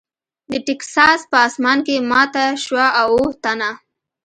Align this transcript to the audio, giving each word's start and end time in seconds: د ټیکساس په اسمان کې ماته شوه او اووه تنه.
د 0.51 0.53
ټیکساس 0.67 1.19
په 1.31 1.37
اسمان 1.47 1.79
کې 1.87 1.95
ماته 2.11 2.45
شوه 2.63 2.85
او 3.01 3.07
اووه 3.15 3.33
تنه. 3.43 3.69